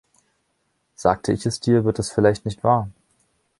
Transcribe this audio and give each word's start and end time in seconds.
Sagte 0.95 1.31
ich 1.31 1.45
es 1.45 1.59
dir, 1.59 1.85
wird 1.85 1.99
es 1.99 2.11
vielleicht 2.11 2.43
nicht 2.45 2.63
wahr. 2.63 2.89